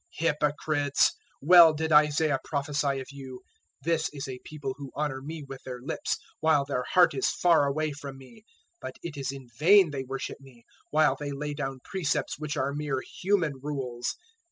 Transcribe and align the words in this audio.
015:007 0.19 0.27
Hypocrites! 0.29 1.11
well 1.43 1.73
did 1.75 1.91
Isaiah 1.91 2.39
prophesy 2.43 2.99
of 2.99 3.11
you, 3.11 3.41
015:008 3.85 3.93
"`This 3.93 4.09
is 4.13 4.27
a 4.27 4.39
People 4.43 4.73
who 4.79 4.91
honour 4.95 5.21
Me 5.21 5.43
with 5.47 5.61
their 5.63 5.79
lips, 5.79 6.17
while 6.39 6.65
their 6.65 6.83
heart 6.93 7.13
is 7.13 7.29
far 7.29 7.67
away 7.67 7.91
from 7.91 8.17
Me; 8.17 8.37
015:009 8.77 8.77
but 8.81 8.95
it 9.03 9.15
is 9.15 9.31
in 9.31 9.47
vain 9.59 9.91
they 9.91 10.03
worship 10.03 10.39
Me, 10.39 10.65
while 10.89 11.15
they 11.15 11.31
lay 11.31 11.53
down 11.53 11.81
precepts 11.83 12.39
which 12.39 12.57
are 12.57 12.73
mere 12.73 13.03
human 13.21 13.53
rules.'" 13.61 14.15